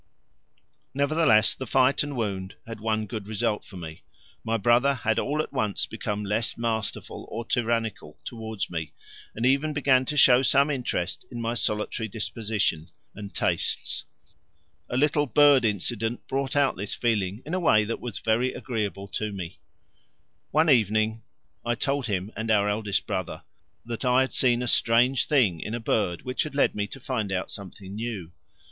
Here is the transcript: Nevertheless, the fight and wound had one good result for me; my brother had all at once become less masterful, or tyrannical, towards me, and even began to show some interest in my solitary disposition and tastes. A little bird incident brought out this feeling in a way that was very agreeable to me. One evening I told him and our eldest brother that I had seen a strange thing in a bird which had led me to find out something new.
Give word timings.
Nevertheless, 0.95 1.53
the 1.53 1.67
fight 1.67 2.01
and 2.01 2.15
wound 2.15 2.55
had 2.65 2.79
one 2.79 3.05
good 3.05 3.27
result 3.27 3.63
for 3.63 3.77
me; 3.77 4.01
my 4.43 4.57
brother 4.57 4.95
had 4.95 5.19
all 5.19 5.43
at 5.43 5.53
once 5.53 5.85
become 5.85 6.25
less 6.25 6.57
masterful, 6.57 7.27
or 7.29 7.45
tyrannical, 7.45 8.17
towards 8.25 8.67
me, 8.71 8.93
and 9.35 9.45
even 9.45 9.73
began 9.73 10.03
to 10.05 10.17
show 10.17 10.41
some 10.41 10.71
interest 10.71 11.25
in 11.29 11.39
my 11.39 11.53
solitary 11.53 12.07
disposition 12.09 12.89
and 13.13 13.35
tastes. 13.35 14.05
A 14.89 14.97
little 14.97 15.27
bird 15.27 15.63
incident 15.63 16.27
brought 16.27 16.55
out 16.55 16.77
this 16.77 16.95
feeling 16.95 17.43
in 17.45 17.53
a 17.53 17.59
way 17.59 17.83
that 17.83 17.99
was 18.01 18.17
very 18.17 18.53
agreeable 18.55 19.07
to 19.09 19.31
me. 19.31 19.59
One 20.49 20.67
evening 20.71 21.21
I 21.63 21.75
told 21.75 22.07
him 22.07 22.31
and 22.35 22.49
our 22.49 22.67
eldest 22.67 23.05
brother 23.05 23.43
that 23.85 24.03
I 24.03 24.21
had 24.21 24.33
seen 24.33 24.63
a 24.63 24.67
strange 24.67 25.27
thing 25.27 25.59
in 25.59 25.75
a 25.75 25.79
bird 25.79 26.23
which 26.23 26.41
had 26.41 26.55
led 26.55 26.73
me 26.73 26.87
to 26.87 26.99
find 26.99 27.31
out 27.31 27.51
something 27.51 27.93
new. 27.93 28.31